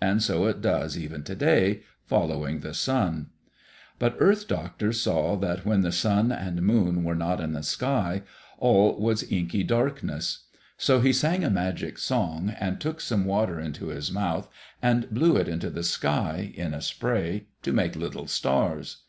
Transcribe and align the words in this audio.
And 0.00 0.20
so 0.20 0.46
it 0.46 0.60
does 0.60 0.98
even 0.98 1.22
to 1.22 1.36
day, 1.36 1.82
following 2.04 2.58
the 2.62 2.74
sun. 2.74 3.28
But 4.00 4.16
Earth 4.18 4.48
Doctor 4.48 4.92
saw 4.92 5.36
that 5.36 5.64
when 5.64 5.82
the 5.82 5.92
sun 5.92 6.32
and 6.32 6.62
moon 6.62 7.04
were 7.04 7.14
not 7.14 7.40
in 7.40 7.52
the 7.52 7.62
sky, 7.62 8.22
all 8.58 8.98
was 9.00 9.22
inky 9.30 9.62
darkness. 9.62 10.46
So 10.78 10.98
he 10.98 11.12
sang 11.12 11.44
a 11.44 11.48
magic 11.50 11.96
song, 11.96 12.48
and 12.58 12.80
took 12.80 13.00
some 13.00 13.24
water 13.24 13.60
into 13.60 13.86
his 13.86 14.10
mouth 14.10 14.48
and 14.82 15.08
blew 15.10 15.36
it 15.36 15.46
into 15.46 15.70
the 15.70 15.84
sky, 15.84 16.52
in 16.56 16.74
a 16.74 16.82
spray, 16.82 17.46
to 17.62 17.72
make 17.72 17.94
little 17.94 18.26
stars. 18.26 19.02